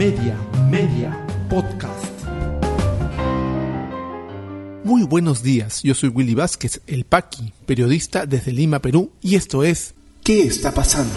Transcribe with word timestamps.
Media, 0.00 0.34
Media, 0.70 1.26
Podcast. 1.50 2.06
Muy 4.82 5.02
buenos 5.02 5.42
días, 5.42 5.82
yo 5.82 5.94
soy 5.94 6.08
Willy 6.08 6.34
Vázquez, 6.34 6.80
el 6.86 7.04
Paqui, 7.04 7.52
periodista 7.66 8.24
desde 8.24 8.50
Lima, 8.50 8.78
Perú, 8.78 9.12
y 9.20 9.34
esto 9.34 9.62
es 9.62 9.92
¿Qué 10.24 10.44
está 10.44 10.72
pasando? 10.72 11.12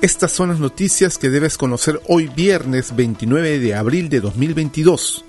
Estas 0.00 0.30
son 0.30 0.50
las 0.50 0.60
noticias 0.60 1.18
que 1.18 1.28
debes 1.28 1.58
conocer 1.58 2.00
hoy 2.06 2.28
viernes 2.28 2.94
29 2.94 3.58
de 3.58 3.74
abril 3.74 4.08
de 4.08 4.20
2022. 4.20 5.24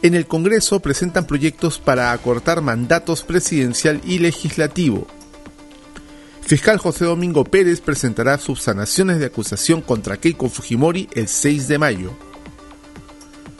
En 0.00 0.14
el 0.14 0.26
Congreso 0.26 0.78
presentan 0.80 1.26
proyectos 1.26 1.80
para 1.80 2.12
acortar 2.12 2.60
mandatos 2.62 3.24
presidencial 3.24 4.00
y 4.04 4.20
legislativo. 4.20 5.08
Fiscal 6.40 6.78
José 6.78 7.04
Domingo 7.04 7.44
Pérez 7.44 7.80
presentará 7.80 8.38
subsanaciones 8.38 9.18
de 9.18 9.26
acusación 9.26 9.82
contra 9.82 10.16
Keiko 10.16 10.48
Fujimori 10.48 11.08
el 11.12 11.26
6 11.26 11.66
de 11.68 11.78
mayo. 11.78 12.12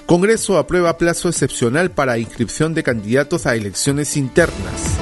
Congreso 0.06 0.58
aprueba 0.58 0.96
plazo 0.96 1.28
excepcional 1.28 1.90
para 1.90 2.18
inscripción 2.18 2.72
de 2.72 2.84
candidatos 2.84 3.44
a 3.44 3.56
elecciones 3.56 4.16
internas. 4.16 4.96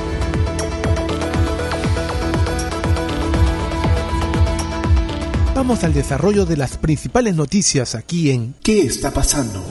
Vamos 5.54 5.84
al 5.84 5.94
desarrollo 5.94 6.44
de 6.44 6.56
las 6.56 6.76
principales 6.78 7.36
noticias 7.36 7.94
aquí 7.94 8.30
en 8.30 8.54
¿Qué 8.62 8.80
está 8.80 9.10
pasando? 9.10 9.64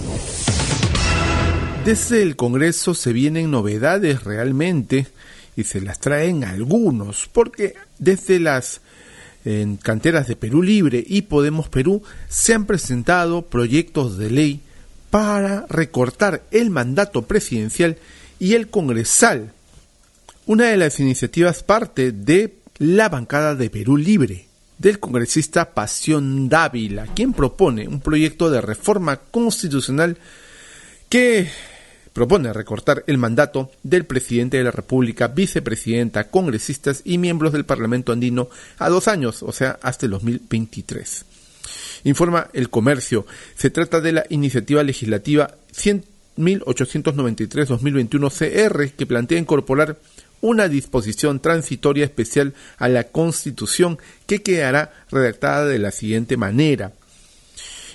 Desde 1.86 2.24
el 2.24 2.36
Congreso 2.36 2.96
se 2.96 3.14
vienen 3.14 3.52
novedades 3.52 4.24
realmente 4.24 5.06
y 5.56 5.66
se 5.66 5.82
las 5.82 6.00
traen 6.00 6.44
algunos, 6.44 7.30
porque 7.32 7.76
desde 8.00 8.40
las 8.40 8.82
canteras 9.84 10.28
de 10.28 10.36
Perú 10.36 10.64
Libre 10.64 11.04
y 11.06 11.22
Podemos 11.22 11.70
Perú 11.70 12.02
se 12.28 12.56
han 12.56 12.66
presentado 12.66 13.44
proyectos 13.44 14.18
de 14.18 14.32
ley 14.32 14.62
para 15.12 15.68
recortar 15.70 16.42
el 16.50 16.72
mandato 16.72 17.22
presidencial 17.22 18.00
y 18.40 18.56
el 18.56 18.68
congresal. 18.68 19.54
Una 20.48 20.66
de 20.66 20.78
las 20.78 21.00
iniciativas 21.00 21.62
parte 21.62 22.12
de 22.12 22.56
la 22.80 23.10
bancada 23.10 23.54
de 23.54 23.70
Perú 23.70 23.96
Libre 23.96 24.48
del 24.80 25.00
congresista 25.00 25.76
Pasión 25.76 26.50
Dávila, 26.50 27.06
quien 27.14 27.32
propone 27.32 27.88
un 27.88 28.02
proyecto 28.02 28.50
de 28.50 28.62
reforma 28.62 29.18
constitucional 29.18 30.18
que 31.10 31.48
propone 32.16 32.52
recortar 32.54 33.04
el 33.08 33.18
mandato 33.18 33.70
del 33.84 34.06
presidente 34.06 34.56
de 34.56 34.64
la 34.64 34.72
República, 34.72 35.28
vicepresidenta, 35.28 36.30
congresistas 36.30 37.02
y 37.04 37.18
miembros 37.18 37.52
del 37.52 37.66
Parlamento 37.66 38.14
andino 38.14 38.48
a 38.80 38.88
dos 38.88 39.10
años, 39.10 39.44
o 39.44 39.52
sea, 39.52 39.78
hasta 39.82 40.06
el 40.06 40.14
2023. 40.14 41.26
Informa 42.06 42.48
el 42.54 42.70
comercio. 42.70 43.28
Se 43.56 43.70
trata 43.70 44.00
de 44.00 44.14
la 44.14 44.26
iniciativa 44.30 44.82
legislativa 44.82 45.56
1893-2021 46.38 48.32
CR 48.32 48.92
que 48.96 49.06
plantea 49.06 49.38
incorporar 49.38 50.00
una 50.40 50.70
disposición 50.70 51.42
transitoria 51.42 52.06
especial 52.06 52.54
a 52.78 52.88
la 52.88 53.04
Constitución 53.04 54.00
que 54.26 54.42
quedará 54.42 54.94
redactada 55.12 55.66
de 55.66 55.80
la 55.80 55.92
siguiente 55.92 56.38
manera. 56.38 56.94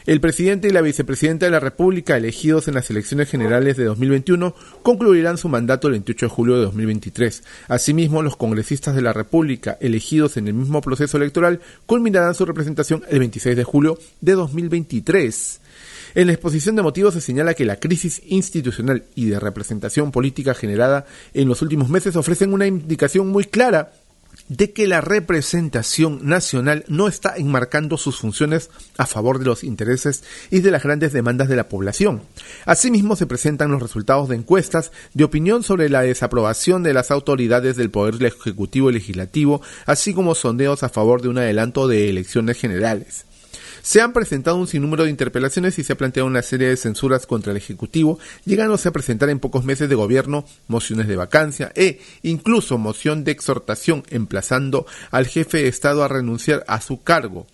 El 0.07 0.21
presidente 0.21 0.69
y 0.69 0.71
la 0.71 0.81
vicepresidenta 0.81 1.45
de 1.45 1.53
la 1.53 1.61
República, 1.61 2.17
elegidos 2.17 2.69
en 2.69 2.75
las 2.75 2.89
elecciones 2.89 3.29
generales 3.29 3.77
de 3.77 3.85
2021, 3.85 4.55
concluirán 4.83 5.37
su 5.37 5.49
mandato 5.49 5.89
el 5.89 5.93
28 5.93 6.27
de 6.27 6.31
julio 6.31 6.57
de 6.57 6.63
2023. 6.63 7.43
Asimismo, 7.69 8.23
los 8.23 8.37
congresistas 8.37 8.95
de 8.95 9.03
la 9.03 9.13
República, 9.13 9.77
elegidos 9.81 10.39
en 10.39 10.49
el 10.49 10.55
mismo 10.55 10.81
proceso 10.81 11.19
electoral, 11.19 11.61
culminarán 11.85 12.35
su 12.35 12.47
representación 12.47 13.03
el 13.11 13.19
26 13.19 13.57
de 13.57 13.65
julio 13.65 13.99
de 14.23 14.33
2023. 14.33 15.61
En 16.15 16.27
la 16.27 16.33
exposición 16.33 16.75
de 16.77 16.83
motivos 16.83 17.15
se 17.15 17.21
señala 17.21 17.55
que 17.55 17.65
la 17.65 17.77
crisis 17.77 18.23
institucional 18.27 19.05
y 19.15 19.27
de 19.27 19.39
representación 19.39 20.11
política 20.11 20.55
generada 20.55 21.07
en 21.35 21.47
los 21.47 21.63
últimos 21.63 21.89
meses 21.89 22.17
ofrecen 22.17 22.53
una 22.53 22.67
indicación 22.67 23.29
muy 23.29 23.45
clara 23.45 23.93
de 24.51 24.73
que 24.73 24.89
la 24.89 25.01
representación 25.01 26.27
nacional 26.27 26.85
no 26.89 27.07
está 27.07 27.37
enmarcando 27.37 27.97
sus 27.97 28.19
funciones 28.19 28.69
a 28.99 29.07
favor 29.07 29.39
de 29.39 29.45
los 29.45 29.63
intereses 29.65 30.25
y 30.51 30.59
de 30.59 30.73
las 30.73 30.83
grandes 30.83 31.13
demandas 31.13 31.49
de 31.49 31.55
la 31.55 31.69
población. 31.69 32.23
Asimismo, 32.67 33.15
se 33.15 33.27
presentan 33.27 33.71
los 33.71 33.81
resultados 33.81 34.29
de 34.29 34.37
encuestas 34.37 34.91
de 35.15 35.25
opinión 35.25 35.63
sobre 35.63 35.89
la 35.89 36.03
desaprobación 36.03 36.83
de 36.83 36.95
las 36.95 37.13
autoridades 37.13 37.77
del 37.77 37.91
Poder 37.91 38.23
Ejecutivo 38.25 38.91
y 38.91 38.95
Legislativo, 38.95 39.63
así 39.87 40.13
como 40.13 40.35
sondeos 40.35 40.83
a 40.83 40.89
favor 40.89 41.23
de 41.23 41.29
un 41.29 41.39
adelanto 41.39 41.87
de 41.87 42.11
elecciones 42.11 42.59
generales. 42.59 43.30
Se 43.83 44.01
han 44.01 44.13
presentado 44.13 44.57
un 44.57 44.67
sinnúmero 44.67 45.05
de 45.05 45.11
interpelaciones 45.11 45.79
y 45.79 45.85
se 45.85 45.93
ha 45.93 45.97
planteado 45.97 46.27
una 46.27 46.43
serie 46.43 46.69
de 46.69 46.77
censuras 46.77 47.27
contra 47.27 47.53
el 47.53 47.57
Ejecutivo, 47.57 48.19
llegándose 48.45 48.89
a 48.89 48.93
presentar 48.93 49.31
en 49.31 49.39
pocos 49.39 49.65
meses 49.65 49.89
de 49.89 49.95
gobierno 49.95 50.45
mociones 50.69 51.09
de 51.09 51.17
vacancia 51.17 51.73
e 51.75 52.01
incluso 52.23 52.79
moción 52.79 53.25
de 53.25 53.33
exhortación 53.33 54.05
emplazando 54.11 54.87
al 55.11 55.27
jefe 55.27 55.59
de 55.59 55.69
Estado 55.69 56.05
a 56.05 56.09
renunciar 56.09 56.65
a 56.69 56.81
su 56.81 57.03
cargo. 57.03 57.47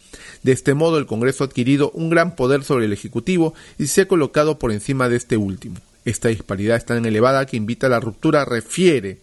De 0.42 0.52
este 0.52 0.74
modo, 0.74 0.98
el 0.98 1.06
Congreso 1.06 1.44
ha 1.44 1.46
adquirido 1.46 1.90
un 1.92 2.10
gran 2.10 2.34
poder 2.34 2.64
sobre 2.64 2.86
el 2.86 2.92
Ejecutivo 2.92 3.54
y 3.78 3.86
se 3.86 4.02
ha 4.02 4.08
colocado 4.08 4.58
por 4.58 4.72
encima 4.72 5.08
de 5.08 5.16
este 5.16 5.36
último. 5.36 5.76
Esta 6.04 6.28
disparidad 6.28 6.76
es 6.76 6.84
tan 6.84 7.04
elevada 7.04 7.46
que 7.46 7.56
invita 7.56 7.88
a 7.88 7.90
la 7.90 8.00
ruptura, 8.00 8.44
refiere 8.44 9.18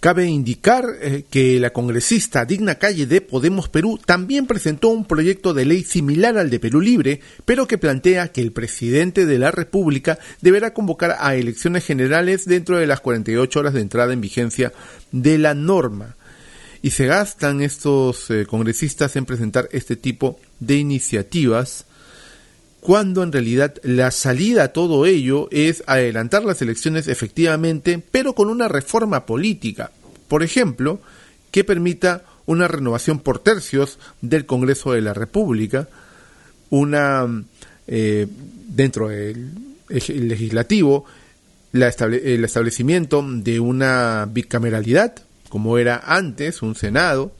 Cabe 0.00 0.26
indicar 0.26 0.84
eh, 1.00 1.24
que 1.28 1.58
la 1.58 1.70
congresista 1.70 2.44
Digna 2.44 2.76
Calle 2.76 3.06
de 3.06 3.20
Podemos 3.20 3.68
Perú 3.68 3.98
también 3.98 4.46
presentó 4.46 4.90
un 4.90 5.04
proyecto 5.04 5.54
de 5.54 5.64
ley 5.64 5.82
similar 5.82 6.38
al 6.38 6.50
de 6.50 6.60
Perú 6.60 6.80
Libre, 6.80 7.20
pero 7.44 7.66
que 7.66 7.78
plantea 7.78 8.28
que 8.28 8.40
el 8.40 8.52
presidente 8.52 9.26
de 9.26 9.38
la 9.40 9.50
República 9.50 10.20
deberá 10.40 10.72
convocar 10.72 11.16
a 11.18 11.34
elecciones 11.34 11.84
generales 11.84 12.44
dentro 12.44 12.78
de 12.78 12.86
las 12.86 13.00
48 13.00 13.58
horas 13.58 13.74
de 13.74 13.80
entrada 13.80 14.12
en 14.12 14.20
vigencia 14.20 14.72
de 15.10 15.36
la 15.36 15.54
norma. 15.54 16.14
Y 16.80 16.90
se 16.90 17.06
gastan 17.06 17.60
estos 17.60 18.30
eh, 18.30 18.46
congresistas 18.46 19.16
en 19.16 19.26
presentar 19.26 19.68
este 19.72 19.96
tipo 19.96 20.38
de 20.60 20.76
iniciativas 20.76 21.86
cuando 22.80 23.22
en 23.22 23.32
realidad 23.32 23.74
la 23.82 24.10
salida 24.10 24.64
a 24.64 24.72
todo 24.72 25.04
ello 25.06 25.48
es 25.50 25.82
adelantar 25.86 26.44
las 26.44 26.62
elecciones 26.62 27.08
efectivamente, 27.08 28.02
pero 28.10 28.34
con 28.34 28.48
una 28.48 28.68
reforma 28.68 29.26
política. 29.26 29.90
Por 30.28 30.42
ejemplo, 30.42 31.00
que 31.50 31.64
permita 31.64 32.24
una 32.46 32.68
renovación 32.68 33.20
por 33.20 33.40
tercios 33.40 33.98
del 34.20 34.46
Congreso 34.46 34.92
de 34.92 35.02
la 35.02 35.14
República, 35.14 35.88
una 36.70 37.26
eh, 37.86 38.26
dentro 38.68 39.08
del 39.08 39.50
legislativo, 39.88 41.04
el 41.72 42.44
establecimiento 42.44 43.24
de 43.26 43.60
una 43.60 44.28
bicameralidad, 44.30 45.14
como 45.48 45.78
era 45.78 46.02
antes, 46.04 46.62
un 46.62 46.74
Senado, 46.74 47.32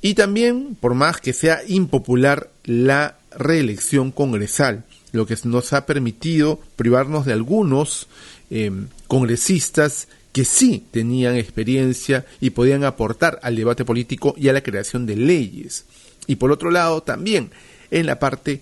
y 0.00 0.14
también, 0.14 0.76
por 0.78 0.94
más 0.94 1.20
que 1.20 1.32
sea 1.32 1.60
impopular, 1.66 2.50
la 2.64 3.16
reelección 3.38 4.10
congresal, 4.10 4.84
lo 5.12 5.26
que 5.26 5.36
nos 5.44 5.72
ha 5.72 5.86
permitido 5.86 6.60
privarnos 6.76 7.24
de 7.24 7.32
algunos 7.32 8.08
em, 8.50 8.88
congresistas 9.06 10.08
que 10.32 10.44
sí 10.44 10.84
tenían 10.90 11.36
experiencia 11.36 12.26
y 12.40 12.50
podían 12.50 12.82
aportar 12.82 13.38
al 13.42 13.54
debate 13.54 13.84
político 13.84 14.34
y 14.36 14.48
a 14.48 14.52
la 14.52 14.62
creación 14.62 15.06
de 15.06 15.16
leyes. 15.16 15.84
Y 16.26 16.36
por 16.36 16.50
otro 16.50 16.70
lado, 16.70 17.02
también 17.02 17.50
en 17.90 18.06
la 18.06 18.18
parte 18.18 18.60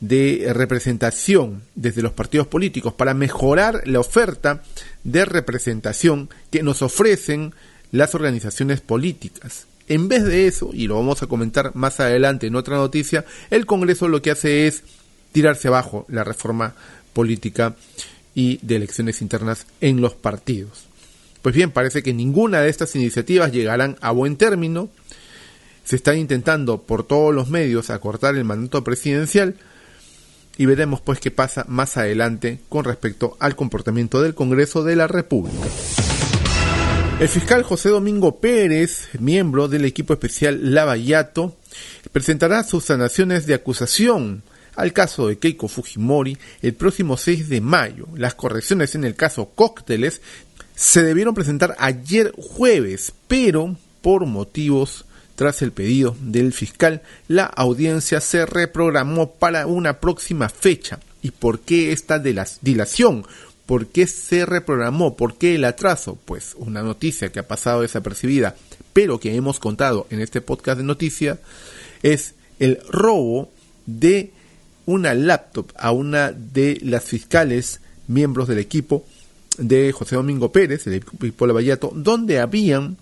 de 0.00 0.52
representación 0.54 1.62
desde 1.74 2.02
los 2.02 2.12
partidos 2.12 2.46
políticos 2.46 2.92
para 2.92 3.14
mejorar 3.14 3.82
la 3.86 4.00
oferta 4.00 4.62
de 5.02 5.24
representación 5.24 6.28
que 6.50 6.62
nos 6.62 6.82
ofrecen 6.82 7.54
las 7.90 8.14
organizaciones 8.14 8.80
políticas. 8.80 9.66
En 9.88 10.08
vez 10.08 10.24
de 10.24 10.46
eso, 10.46 10.70
y 10.72 10.86
lo 10.86 10.96
vamos 10.96 11.22
a 11.22 11.26
comentar 11.26 11.74
más 11.74 11.98
adelante 12.00 12.46
en 12.46 12.56
otra 12.56 12.76
noticia, 12.76 13.24
el 13.50 13.66
Congreso 13.66 14.08
lo 14.08 14.20
que 14.20 14.30
hace 14.30 14.66
es 14.66 14.82
tirarse 15.32 15.68
abajo 15.68 16.04
la 16.08 16.24
reforma 16.24 16.74
política 17.12 17.74
y 18.34 18.58
de 18.62 18.76
elecciones 18.76 19.22
internas 19.22 19.66
en 19.80 20.00
los 20.00 20.14
partidos. 20.14 20.86
Pues 21.42 21.54
bien, 21.54 21.70
parece 21.70 22.02
que 22.02 22.12
ninguna 22.12 22.60
de 22.60 22.68
estas 22.68 22.94
iniciativas 22.96 23.52
llegarán 23.52 23.96
a 24.00 24.10
buen 24.10 24.36
término. 24.36 24.90
Se 25.84 25.96
está 25.96 26.14
intentando 26.14 26.82
por 26.82 27.06
todos 27.06 27.34
los 27.34 27.48
medios 27.48 27.90
acortar 27.90 28.36
el 28.36 28.44
mandato 28.44 28.84
presidencial 28.84 29.56
y 30.58 30.66
veremos 30.66 31.00
pues 31.00 31.20
qué 31.20 31.30
pasa 31.30 31.64
más 31.68 31.96
adelante 31.96 32.60
con 32.68 32.84
respecto 32.84 33.36
al 33.40 33.56
comportamiento 33.56 34.20
del 34.20 34.34
Congreso 34.34 34.84
de 34.84 34.96
la 34.96 35.06
República. 35.06 35.66
El 37.20 37.28
fiscal 37.28 37.64
José 37.64 37.88
Domingo 37.88 38.40
Pérez, 38.40 39.08
miembro 39.18 39.66
del 39.66 39.84
equipo 39.84 40.12
especial 40.12 40.72
Lavallato, 40.72 41.56
presentará 42.12 42.62
sus 42.62 42.84
sanaciones 42.84 43.44
de 43.44 43.54
acusación 43.54 44.44
al 44.76 44.92
caso 44.92 45.26
de 45.26 45.36
Keiko 45.36 45.66
Fujimori 45.66 46.38
el 46.62 46.74
próximo 46.74 47.16
6 47.16 47.48
de 47.48 47.60
mayo. 47.60 48.06
Las 48.14 48.36
correcciones 48.36 48.94
en 48.94 49.02
el 49.02 49.16
caso 49.16 49.50
Cócteles 49.56 50.20
se 50.76 51.02
debieron 51.02 51.34
presentar 51.34 51.74
ayer 51.80 52.32
jueves, 52.38 53.12
pero 53.26 53.76
por 54.00 54.24
motivos 54.24 55.04
tras 55.34 55.60
el 55.62 55.72
pedido 55.72 56.16
del 56.20 56.52
fiscal, 56.52 57.02
la 57.26 57.46
audiencia 57.46 58.20
se 58.20 58.46
reprogramó 58.46 59.32
para 59.32 59.66
una 59.66 59.98
próxima 59.98 60.48
fecha. 60.48 61.00
¿Y 61.20 61.32
por 61.32 61.60
qué 61.60 61.90
esta 61.90 62.20
dilación? 62.20 63.24
¿Por 63.68 63.88
qué 63.88 64.06
se 64.06 64.46
reprogramó? 64.46 65.14
¿Por 65.14 65.36
qué 65.36 65.56
el 65.56 65.64
atraso? 65.66 66.16
Pues 66.24 66.54
una 66.56 66.82
noticia 66.82 67.30
que 67.30 67.38
ha 67.38 67.46
pasado 67.46 67.82
desapercibida, 67.82 68.56
pero 68.94 69.20
que 69.20 69.34
hemos 69.34 69.60
contado 69.60 70.06
en 70.08 70.22
este 70.22 70.40
podcast 70.40 70.78
de 70.78 70.84
noticias, 70.84 71.38
es 72.02 72.34
el 72.60 72.80
robo 72.88 73.50
de 73.84 74.30
una 74.86 75.12
laptop 75.12 75.70
a 75.76 75.92
una 75.92 76.32
de 76.32 76.78
las 76.80 77.04
fiscales 77.04 77.82
miembros 78.06 78.48
del 78.48 78.56
equipo 78.56 79.04
de 79.58 79.92
José 79.92 80.16
Domingo 80.16 80.50
Pérez, 80.50 80.86
el 80.86 80.94
equipo 80.94 81.46
de 81.46 81.52
Vallato, 81.52 81.92
donde 81.94 82.40
habían 82.40 82.96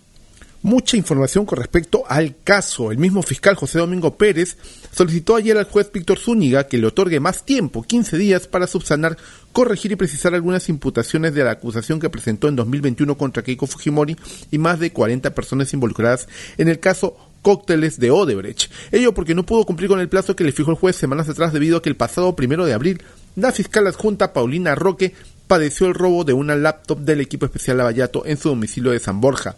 mucha 0.67 0.97
información 0.97 1.47
con 1.47 1.59
respecto 1.59 2.03
al 2.09 2.35
caso. 2.43 2.91
El 2.91 2.99
mismo 2.99 3.23
fiscal 3.23 3.55
José 3.55 3.79
Domingo 3.79 4.17
Pérez 4.17 4.57
solicitó 4.91 5.37
ayer 5.37 5.57
al 5.57 5.67
juez 5.67 5.93
Víctor 5.93 6.19
Zúñiga 6.19 6.67
que 6.67 6.77
le 6.77 6.89
otorgue 6.89 7.21
más 7.21 7.45
tiempo, 7.45 7.85
15 7.85 8.19
días, 8.19 8.49
para 8.49 8.67
subsanar, 8.67 9.17
corregir 9.53 9.93
y 9.93 9.97
precisar 9.97 10.35
algunas 10.35 10.69
imputaciones 10.69 11.35
de 11.35 11.45
la 11.45 11.53
acusación 11.53 12.01
que 12.01 12.11
presentó 12.11 12.49
en 12.49 12.57
2021 12.57 13.17
contra 13.17 13.45
Keiko 13.45 13.69
Fujimori 13.69 14.17
y 14.51 14.59
más 14.59 14.81
de 14.81 14.91
40 14.91 15.33
personas 15.37 15.73
involucradas 15.73 16.27
en 16.59 16.67
el 16.67 16.81
caso 16.81 17.17
cócteles 17.43 18.01
de 18.01 18.11
Odebrecht. 18.11 18.69
Ello 18.91 19.15
porque 19.15 19.37
no 19.37 19.47
pudo 19.47 19.65
cumplir 19.67 19.89
con 19.89 20.01
el 20.01 20.09
plazo 20.09 20.35
que 20.35 20.43
le 20.43 20.51
fijó 20.51 20.73
el 20.73 20.77
juez 20.77 20.97
semanas 20.97 21.29
atrás 21.29 21.53
debido 21.53 21.77
a 21.77 21.83
que 21.83 21.91
el 21.91 21.97
pasado 21.97 22.35
primero 22.35 22.67
de 22.67 22.75
abril 22.75 23.05
la 23.37 23.53
fiscal 23.53 23.87
adjunta 23.87 24.33
Paulina 24.33 24.75
Roque 24.75 25.15
padeció 25.47 25.87
el 25.87 25.95
robo 25.95 26.25
de 26.25 26.33
una 26.33 26.57
laptop 26.57 26.99
del 26.99 27.21
equipo 27.21 27.47
especial 27.47 27.77
Lavallato 27.77 28.27
en 28.27 28.37
su 28.37 28.49
domicilio 28.49 28.91
de 28.91 28.99
San 28.99 29.21
Borja. 29.21 29.55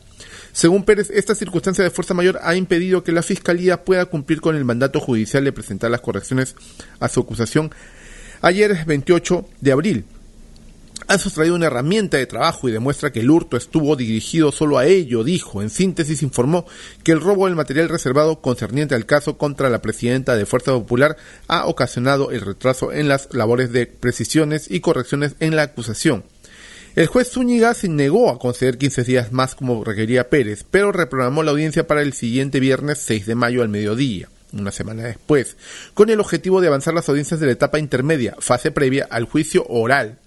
Según 0.59 0.83
Pérez, 0.83 1.09
esta 1.11 1.37
circunstancia 1.37 1.85
de 1.85 1.91
fuerza 1.91 2.15
mayor 2.15 2.41
ha 2.43 2.57
impedido 2.57 3.05
que 3.05 3.13
la 3.13 3.23
Fiscalía 3.23 3.85
pueda 3.85 4.07
cumplir 4.07 4.41
con 4.41 4.57
el 4.57 4.65
mandato 4.65 4.99
judicial 4.99 5.45
de 5.45 5.53
presentar 5.53 5.89
las 5.89 6.01
correcciones 6.01 6.57
a 6.99 7.09
su 7.09 7.21
acusación 7.21 7.71
ayer 8.43 8.85
28 8.85 9.49
de 9.61 9.71
abril. 9.71 10.05
Ha 11.07 11.17
sustraído 11.17 11.55
una 11.55 11.67
herramienta 11.67 12.17
de 12.17 12.27
trabajo 12.27 12.69
y 12.69 12.73
demuestra 12.73 13.13
que 13.13 13.21
el 13.21 13.31
hurto 13.31 13.57
estuvo 13.57 13.95
dirigido 13.95 14.51
solo 14.51 14.79
a 14.79 14.87
ello, 14.87 15.23
dijo. 15.23 15.63
En 15.63 15.71
síntesis 15.71 16.25
informó 16.25 16.67
que 17.05 17.13
el 17.13 17.21
robo 17.21 17.47
del 17.47 17.55
material 17.55 17.89
reservado 17.89 18.41
concerniente 18.41 18.97
al 18.97 19.07
caso 19.07 19.39
contra 19.39 19.71
la 19.71 19.81
presidenta 19.81 20.35
de 20.35 20.45
Fuerza 20.45 20.73
Popular 20.73 21.17
ha 21.47 21.67
ocasionado 21.67 22.33
el 22.33 22.41
retraso 22.41 22.91
en 22.91 23.07
las 23.07 23.29
labores 23.33 23.71
de 23.71 23.87
precisiones 23.87 24.69
y 24.69 24.81
correcciones 24.81 25.37
en 25.39 25.55
la 25.55 25.63
acusación. 25.63 26.25
El 26.99 27.07
juez 27.07 27.31
Zúñiga 27.31 27.75
se 27.75 27.89
negó 27.89 28.29
a 28.29 28.41
conceder 28.41 28.77
15 28.77 29.05
días 29.05 29.31
más 29.31 29.55
como 29.55 29.85
requería 29.85 30.31
Pérez, 30.31 30.65
pero 30.69 30.91
reprogramó 30.91 31.45
la 31.45 31.53
audiencia 31.53 31.87
para 31.87 32.03
el 32.03 32.13
siguiente 32.13 32.59
viernes 32.59 32.99
6 32.99 33.25
de 33.25 33.37
mayo 33.37 33.63
al 33.63 33.69
mediodía, 33.69 34.29
una 34.53 34.73
semana 34.73 35.05
después, 35.05 35.57
con 35.95 36.11
el 36.11 36.19
objetivo 36.19 36.61
de 36.61 36.67
avanzar 36.67 36.95
las 36.95 37.09
audiencias 37.09 37.39
de 37.39 37.47
la 37.47 37.53
etapa 37.53 37.79
intermedia, 37.79 38.35
fase 38.41 38.73
previa 38.73 39.07
al 39.11 39.27
juicio 39.27 39.65
oral. 39.69 40.19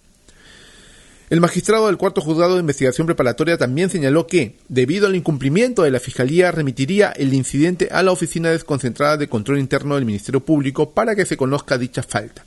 El 1.29 1.41
magistrado 1.41 1.87
del 1.87 1.97
cuarto 1.97 2.21
juzgado 2.21 2.53
de 2.53 2.61
investigación 2.61 3.05
preparatoria 3.05 3.57
también 3.57 3.89
señaló 3.89 4.25
que, 4.25 4.55
debido 4.69 5.07
al 5.07 5.17
incumplimiento 5.17 5.83
de 5.83 5.91
la 5.91 5.99
Fiscalía, 5.99 6.51
remitiría 6.51 7.09
el 7.09 7.33
incidente 7.33 7.89
a 7.91 8.01
la 8.01 8.13
Oficina 8.13 8.49
Desconcentrada 8.49 9.17
de 9.17 9.27
Control 9.27 9.59
Interno 9.59 9.95
del 9.95 10.05
Ministerio 10.05 10.39
Público 10.39 10.91
para 10.91 11.17
que 11.17 11.25
se 11.25 11.35
conozca 11.35 11.77
dicha 11.77 12.01
falta. 12.01 12.45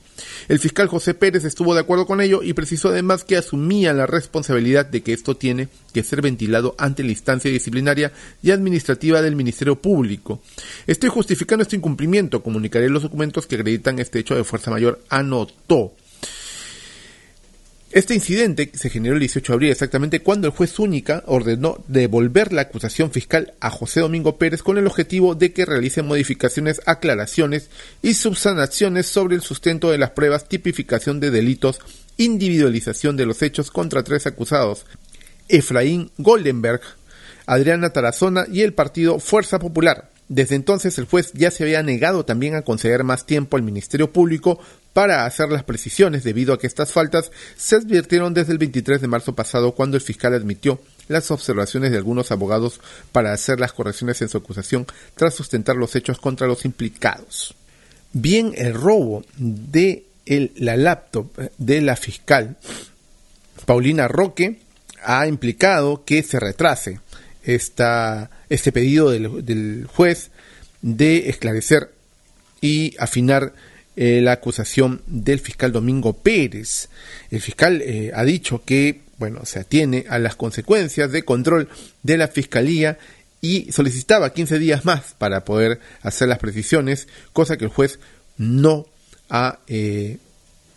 El 0.49 0.59
fiscal 0.59 0.89
José 0.89 1.15
Pérez 1.15 1.45
estuvo 1.45 1.75
de 1.75 1.81
acuerdo 1.81 2.07
con 2.07 2.21
ello 2.21 2.43
y 2.43 2.53
precisó 2.53 2.89
además 2.89 3.25
que 3.25 3.37
asumía 3.37 3.93
la 3.93 4.07
responsabilidad 4.07 4.87
de 4.87 5.03
que 5.03 5.13
esto 5.13 5.37
tiene 5.37 5.69
que 5.93 6.03
ser 6.03 6.23
ventilado 6.23 6.75
ante 6.79 7.03
la 7.03 7.11
instancia 7.11 7.51
disciplinaria 7.51 8.13
y 8.43 8.51
administrativa 8.51 9.23
del 9.23 9.37
Ministerio 9.37 9.81
Público. 9.81 10.43
Estoy 10.87 11.09
justificando 11.09 11.63
este 11.63 11.77
incumplimiento, 11.77 12.43
comunicaré 12.43 12.89
los 12.89 13.03
documentos 13.03 13.47
que 13.47 13.57
acreditan 13.57 13.99
este 13.99 14.19
hecho 14.19 14.35
de 14.35 14.45
fuerza 14.45 14.71
mayor, 14.71 15.03
anotó. 15.09 15.95
Este 17.95 18.13
incidente 18.13 18.73
se 18.75 18.91
generó 18.91 19.15
el 19.15 19.21
18 19.21 19.53
de 19.53 19.55
abril 19.55 19.71
exactamente 19.71 20.19
cuando 20.19 20.49
el 20.49 20.53
juez 20.53 20.73
Zúñiga 20.73 21.23
ordenó 21.27 21.79
devolver 21.87 22.53
la 22.53 22.63
acusación 22.63 23.13
fiscal 23.13 23.55
a 23.61 23.71
José 23.71 24.01
Domingo 24.01 24.37
Pérez 24.37 24.65
con 24.65 24.79
el 24.79 24.89
objetivo 24.89 25.37
de 25.37 25.53
que 25.53 25.65
realice 25.65 26.03
modificaciones, 26.03 26.83
aclaraciones 26.87 27.71
y 28.03 28.15
subsanaciones 28.15 29.07
sobre 29.07 29.37
el 29.37 29.43
sustento 29.43 29.93
de 29.93 29.99
las 29.99 30.11
pruebas, 30.11 30.49
tipificación 30.49 31.21
de 31.21 31.31
delitos, 31.31 31.79
individualización 32.17 33.17
de 33.17 33.27
los 33.27 33.43
hechos 33.43 33.71
contra 33.71 34.03
tres 34.03 34.27
acusados, 34.27 34.87
Efraín 35.49 36.11
Goldenberg, 36.19 36.81
Adriana 37.47 37.91
Tarazona 37.91 38.45
y 38.51 38.63
el 38.63 38.75
partido 38.75 39.21
Fuerza 39.21 39.61
Popular. 39.61 40.11
Desde 40.29 40.57
entonces 40.57 40.99
el 40.99 41.05
juez 41.05 41.31
ya 41.35 41.53
se 41.53 41.63
había 41.63 41.85
negado 41.85 42.25
también 42.25 42.57
a 42.57 42.63
conceder 42.63 43.05
más 43.05 43.25
tiempo 43.25 43.57
al 43.57 43.63
Ministerio 43.63 44.13
Público 44.13 44.59
para 44.95 45.27
hacer 45.27 45.51
las 45.51 45.65
precisiones 45.65 46.25
debido 46.25 46.55
a 46.55 46.59
que 46.59 46.69
estas 46.69 46.93
faltas 46.93 47.31
se 47.57 47.77
advirtieron 47.77 48.33
desde 48.33 48.53
el 48.53 48.59
23 48.59 49.01
de 49.01 49.09
marzo 49.09 49.35
pasado 49.35 49.73
cuando 49.73 49.97
el 49.99 50.03
fiscal 50.03 50.33
admitió 50.33 50.81
las 51.09 51.31
observaciones 51.31 51.91
de 51.91 51.99
algunos 51.99 52.31
abogados 52.33 52.81
para 53.13 53.33
hacer 53.33 53.61
las 53.61 53.73
correcciones 53.75 54.23
en 54.23 54.31
su 54.31 54.39
acusación 54.39 54.87
tras 55.17 55.35
sustentar 55.35 55.77
los 55.77 55.95
hechos 55.97 56.19
contra 56.19 56.47
los 56.47 56.65
implicados. 56.65 57.55
Bien 58.13 58.55
el 58.57 58.73
robo 58.73 59.25
de 59.37 60.07
la 60.27 60.77
laptop 60.77 61.29
de 61.59 61.83
la 61.83 61.97
fiscal 61.97 62.57
Paulina 63.67 64.09
Roque 64.09 64.61
ha 65.03 65.27
implicado 65.27 66.05
que 66.05 66.23
se 66.23 66.39
retrase 66.39 67.01
esta, 67.43 68.31
este 68.49 68.71
pedido 68.71 69.11
del 69.11 69.87
juez 69.93 70.31
de 70.83 71.29
esclarecer 71.29 71.91
y 72.61 72.95
afinar 72.99 73.53
eh, 73.97 74.21
la 74.21 74.33
acusación 74.33 75.03
del 75.07 75.41
fiscal 75.41 75.73
Domingo 75.73 76.15
Pérez. 76.15 76.89
El 77.31 77.41
fiscal 77.41 77.81
eh, 77.83 78.11
ha 78.15 78.25
dicho 78.25 78.63
que, 78.65 79.03
bueno, 79.19 79.45
se 79.45 79.61
atiene 79.61 80.05
a 80.09 80.19
las 80.19 80.37
consecuencias 80.37 81.13
de 81.13 81.25
control 81.25 81.69
de 82.03 82.17
la 82.17 82.29
fiscalía 82.29 82.99
y 83.41 83.71
solicitaba 83.73 84.33
15 84.33 84.59
días 84.59 84.85
más 84.85 85.15
para 85.19 85.45
poder 85.45 85.79
hacer 86.03 86.29
las 86.29 86.39
precisiones, 86.39 87.09
cosa 87.33 87.57
que 87.57 87.67
el 87.67 87.71
juez 87.71 88.01
no 88.37 88.87
ha 89.31 89.59
eh, 89.69 90.19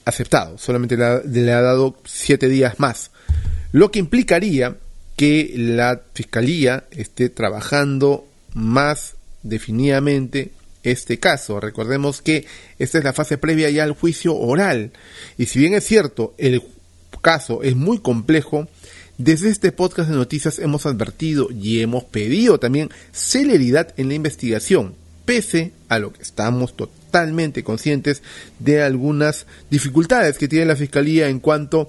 aceptado, 0.05 0.57
solamente 0.57 0.97
le 0.97 1.23
le 1.25 1.53
ha 1.53 1.61
dado 1.61 1.97
7 2.05 2.47
días 2.49 2.79
más, 2.79 3.11
lo 3.71 3.89
que 3.91 3.99
implicaría 3.99 4.75
que 5.15 5.53
la 5.55 6.01
fiscalía 6.13 6.85
esté 6.91 7.29
trabajando 7.29 8.27
más 8.53 9.15
definidamente 9.43 10.51
este 10.91 11.19
caso. 11.19 11.59
Recordemos 11.59 12.21
que 12.21 12.45
esta 12.79 12.97
es 12.97 13.03
la 13.03 13.13
fase 13.13 13.37
previa 13.37 13.69
ya 13.69 13.83
al 13.83 13.93
juicio 13.93 14.35
oral. 14.35 14.91
Y 15.37 15.45
si 15.45 15.59
bien 15.59 15.73
es 15.73 15.85
cierto, 15.85 16.33
el 16.37 16.61
caso 17.21 17.63
es 17.63 17.75
muy 17.75 17.99
complejo, 17.99 18.67
desde 19.17 19.49
este 19.49 19.71
podcast 19.71 20.09
de 20.09 20.15
noticias 20.15 20.59
hemos 20.59 20.85
advertido 20.85 21.49
y 21.51 21.81
hemos 21.81 22.03
pedido 22.03 22.59
también 22.59 22.91
celeridad 23.11 23.91
en 23.97 24.09
la 24.09 24.13
investigación, 24.13 24.93
pese 25.25 25.71
a 25.89 25.97
lo 25.97 26.13
que 26.13 26.21
estamos 26.21 26.77
totalmente 26.77 27.63
conscientes 27.63 28.21
de 28.59 28.83
algunas 28.83 29.47
dificultades 29.71 30.37
que 30.37 30.47
tiene 30.47 30.67
la 30.67 30.75
Fiscalía 30.75 31.29
en 31.29 31.39
cuanto 31.39 31.87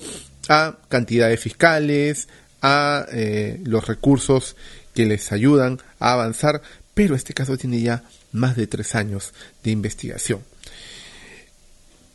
a 0.49 0.79
cantidad 0.89 1.29
de 1.29 1.37
fiscales, 1.37 2.29
a 2.63 3.05
eh, 3.13 3.61
los 3.63 3.87
recursos 3.87 4.57
que 4.95 5.05
les 5.05 5.31
ayudan 5.31 5.81
a 6.01 6.15
avanzar, 6.15 6.63
pero 6.95 7.15
este 7.15 7.35
caso 7.35 7.59
tiene 7.59 7.83
ya 7.83 8.05
más 8.33 8.57
de 8.57 8.67
tres 8.67 8.95
años 8.95 9.33
de 9.63 9.71
investigación. 9.71 10.43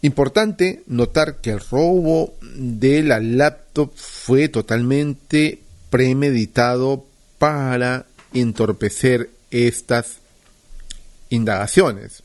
Importante 0.02 0.84
notar 0.88 1.38
que 1.38 1.52
el 1.52 1.62
robo 1.62 2.34
de 2.42 3.04
la 3.04 3.20
laptop 3.22 3.92
fue 3.96 4.50
totalmente 4.50 5.62
premeditado 5.90 7.06
para 7.38 8.06
entorpecer 8.34 9.30
estas 9.50 10.18
indagaciones. 11.30 12.24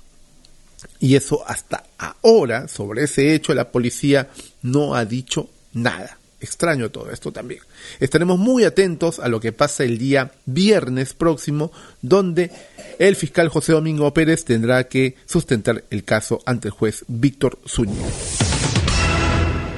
Y 1.00 1.16
eso 1.16 1.46
hasta 1.46 1.84
ahora, 1.98 2.68
sobre 2.68 3.04
ese 3.04 3.34
hecho, 3.34 3.54
la 3.54 3.70
policía 3.70 4.28
no 4.62 4.94
ha 4.94 5.04
dicho 5.04 5.48
nada. 5.72 6.17
Extraño 6.40 6.90
todo 6.90 7.10
esto 7.10 7.32
también. 7.32 7.60
Estaremos 7.98 8.38
muy 8.38 8.64
atentos 8.64 9.18
a 9.18 9.28
lo 9.28 9.40
que 9.40 9.52
pasa 9.52 9.82
el 9.82 9.98
día 9.98 10.32
viernes 10.46 11.12
próximo, 11.12 11.72
donde 12.00 12.52
el 12.98 13.16
fiscal 13.16 13.48
José 13.48 13.72
Domingo 13.72 14.12
Pérez 14.14 14.44
tendrá 14.44 14.84
que 14.84 15.16
sustentar 15.26 15.84
el 15.90 16.04
caso 16.04 16.40
ante 16.46 16.68
el 16.68 16.72
juez 16.72 17.04
Víctor 17.08 17.58
Zúñiga. 17.66 18.06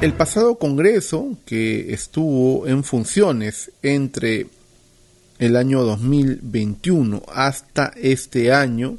El 0.02 0.14
pasado 0.14 0.56
Congreso, 0.56 1.36
que 1.44 1.92
estuvo 1.92 2.66
en 2.66 2.84
funciones 2.84 3.70
entre 3.82 4.46
el 5.38 5.56
año 5.56 5.82
2021 5.82 7.22
hasta 7.28 7.92
este 7.96 8.52
año, 8.52 8.96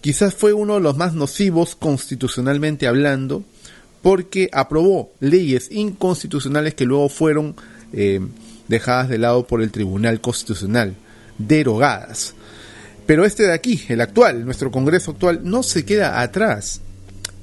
quizás 0.00 0.34
fue 0.34 0.52
uno 0.52 0.74
de 0.74 0.80
los 0.80 0.96
más 0.96 1.14
nocivos 1.14 1.74
constitucionalmente 1.74 2.86
hablando, 2.86 3.44
porque 4.06 4.48
aprobó 4.52 5.10
leyes 5.18 5.68
inconstitucionales 5.72 6.74
que 6.74 6.84
luego 6.84 7.08
fueron 7.08 7.56
eh, 7.92 8.20
dejadas 8.68 9.08
de 9.08 9.18
lado 9.18 9.48
por 9.48 9.60
el 9.60 9.72
Tribunal 9.72 10.20
Constitucional, 10.20 10.94
derogadas. 11.38 12.32
Pero 13.04 13.24
este 13.24 13.48
de 13.48 13.52
aquí, 13.52 13.82
el 13.88 14.00
actual, 14.00 14.44
nuestro 14.44 14.70
Congreso 14.70 15.10
actual, 15.10 15.40
no 15.42 15.64
se 15.64 15.84
queda 15.84 16.20
atrás, 16.22 16.80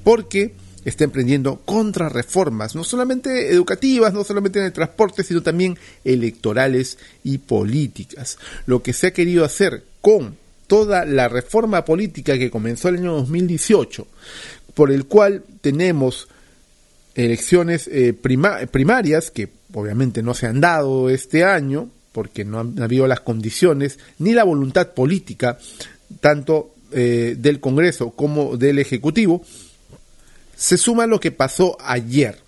porque 0.04 0.54
está 0.86 1.04
emprendiendo 1.04 1.60
contrarreformas, 1.66 2.74
no 2.74 2.82
solamente 2.82 3.52
educativas, 3.52 4.14
no 4.14 4.24
solamente 4.24 4.58
en 4.58 4.64
el 4.64 4.72
transporte, 4.72 5.22
sino 5.22 5.42
también 5.42 5.76
electorales 6.02 6.96
y 7.24 7.36
políticas. 7.36 8.38
Lo 8.64 8.82
que 8.82 8.94
se 8.94 9.08
ha 9.08 9.12
querido 9.12 9.44
hacer 9.44 9.84
con 10.00 10.38
toda 10.66 11.04
la 11.04 11.28
reforma 11.28 11.84
política 11.84 12.38
que 12.38 12.50
comenzó 12.50 12.88
el 12.88 13.00
año 13.00 13.12
2018, 13.16 14.06
por 14.72 14.90
el 14.90 15.04
cual 15.04 15.44
tenemos 15.60 16.28
elecciones 17.14 17.88
eh, 17.88 18.12
primarias 18.12 19.30
que 19.30 19.50
obviamente 19.72 20.22
no 20.22 20.34
se 20.34 20.46
han 20.46 20.60
dado 20.60 21.10
este 21.10 21.44
año, 21.44 21.90
porque 22.12 22.44
no 22.44 22.60
han 22.60 22.80
habido 22.80 23.06
las 23.06 23.20
condiciones 23.20 23.98
ni 24.18 24.32
la 24.32 24.44
voluntad 24.44 24.92
política, 24.92 25.58
tanto 26.20 26.74
eh, 26.92 27.34
del 27.38 27.60
Congreso 27.60 28.10
como 28.10 28.56
del 28.56 28.78
Ejecutivo, 28.78 29.42
se 30.56 30.76
suma 30.76 31.06
lo 31.06 31.18
que 31.18 31.32
pasó 31.32 31.76
ayer. 31.80 32.38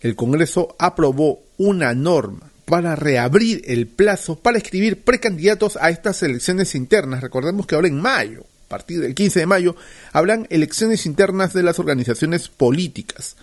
El 0.00 0.16
Congreso 0.16 0.74
aprobó 0.78 1.42
una 1.58 1.92
norma 1.94 2.50
para 2.64 2.96
reabrir 2.96 3.62
el 3.66 3.86
plazo 3.86 4.36
para 4.36 4.56
escribir 4.56 5.02
precandidatos 5.02 5.76
a 5.76 5.90
estas 5.90 6.22
elecciones 6.22 6.74
internas. 6.74 7.20
Recordemos 7.20 7.66
que 7.66 7.74
ahora 7.74 7.88
en 7.88 8.00
mayo, 8.00 8.46
a 8.66 8.68
partir 8.68 9.00
del 9.00 9.14
15 9.14 9.40
de 9.40 9.46
mayo, 9.46 9.76
habrán 10.12 10.46
elecciones 10.50 11.04
internas 11.04 11.52
de 11.52 11.64
las 11.64 11.78
organizaciones 11.78 12.48
políticas, 12.48 13.36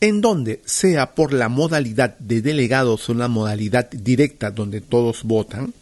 en 0.00 0.20
donde 0.20 0.60
sea 0.64 1.14
por 1.14 1.32
la 1.32 1.48
modalidad 1.48 2.18
de 2.18 2.42
delegados 2.42 3.08
o 3.08 3.14
la 3.14 3.28
modalidad 3.28 3.90
directa 3.90 4.50
donde 4.50 4.80
todos 4.80 5.22
votan, 5.24 5.72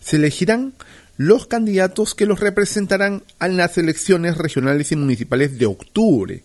se 0.00 0.16
elegirán 0.16 0.74
los 1.16 1.46
candidatos 1.46 2.14
que 2.14 2.26
los 2.26 2.40
representarán 2.40 3.22
en 3.40 3.56
las 3.56 3.78
elecciones 3.78 4.36
regionales 4.36 4.92
y 4.92 4.96
municipales 4.96 5.58
de 5.58 5.66
octubre. 5.66 6.42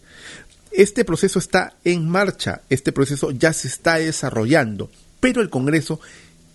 Este 0.72 1.04
proceso 1.04 1.40
está 1.40 1.74
en 1.84 2.08
marcha, 2.08 2.62
este 2.70 2.92
proceso 2.92 3.32
ya 3.32 3.52
se 3.54 3.68
está 3.68 3.96
desarrollando, 3.96 4.90
pero 5.20 5.42
el 5.42 5.50
Congreso 5.50 6.00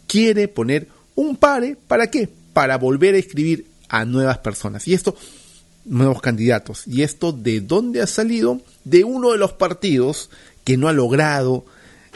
quiere 0.06 0.48
poner 0.48 0.88
un 1.16 1.36
pare, 1.36 1.76
¿para 1.88 2.08
qué? 2.10 2.28
Para 2.52 2.78
volver 2.78 3.14
a 3.14 3.18
escribir 3.18 3.66
a 3.88 4.04
nuevas 4.04 4.38
personas. 4.38 4.86
Y 4.86 4.94
esto, 4.94 5.16
nuevos 5.84 6.20
candidatos. 6.20 6.86
¿Y 6.86 7.02
esto 7.02 7.32
de 7.32 7.60
dónde 7.60 8.00
ha 8.00 8.06
salido? 8.06 8.60
De 8.84 9.04
uno 9.04 9.32
de 9.32 9.38
los 9.38 9.52
partidos 9.52 10.30
que 10.64 10.76
no 10.76 10.88
ha 10.88 10.92
logrado 10.92 11.64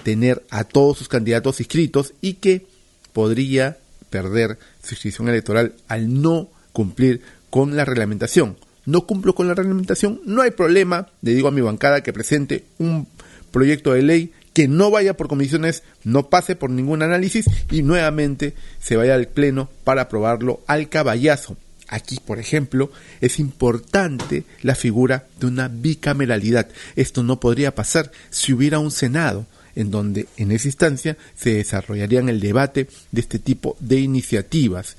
tener 0.02 0.44
a 0.50 0.64
todos 0.64 0.98
sus 0.98 1.08
candidatos 1.08 1.60
inscritos 1.60 2.14
y 2.20 2.34
que 2.34 2.66
podría 3.12 3.78
perder 4.10 4.58
su 4.82 4.94
inscripción 4.94 5.28
electoral 5.28 5.74
al 5.86 6.22
no 6.22 6.48
cumplir 6.72 7.20
con 7.50 7.76
la 7.76 7.84
reglamentación. 7.84 8.56
No 8.86 9.06
cumplo 9.06 9.34
con 9.34 9.48
la 9.48 9.54
reglamentación, 9.54 10.22
no 10.24 10.40
hay 10.40 10.50
problema, 10.50 11.08
le 11.20 11.34
digo 11.34 11.48
a 11.48 11.52
mi 11.52 11.60
bancada 11.60 12.02
que 12.02 12.12
presente 12.14 12.64
un 12.78 13.06
proyecto 13.50 13.92
de 13.92 14.02
ley 14.02 14.32
que 14.54 14.66
no 14.66 14.90
vaya 14.90 15.14
por 15.14 15.28
comisiones, 15.28 15.82
no 16.04 16.30
pase 16.30 16.56
por 16.56 16.70
ningún 16.70 17.02
análisis 17.02 17.46
y 17.70 17.82
nuevamente 17.82 18.54
se 18.80 18.96
vaya 18.96 19.14
al 19.14 19.28
Pleno 19.28 19.68
para 19.84 20.02
aprobarlo 20.02 20.62
al 20.66 20.88
caballazo. 20.88 21.56
Aquí, 21.88 22.18
por 22.24 22.38
ejemplo, 22.38 22.92
es 23.20 23.38
importante 23.38 24.44
la 24.62 24.74
figura 24.74 25.26
de 25.40 25.46
una 25.46 25.68
bicameralidad. 25.68 26.68
Esto 26.96 27.22
no 27.22 27.40
podría 27.40 27.74
pasar 27.74 28.12
si 28.30 28.52
hubiera 28.52 28.78
un 28.78 28.90
Senado 28.90 29.46
en 29.74 29.90
donde 29.90 30.26
en 30.36 30.52
esa 30.52 30.68
instancia 30.68 31.16
se 31.36 31.54
desarrollarían 31.54 32.28
el 32.28 32.40
debate 32.40 32.88
de 33.10 33.20
este 33.20 33.38
tipo 33.38 33.76
de 33.80 34.00
iniciativas. 34.00 34.96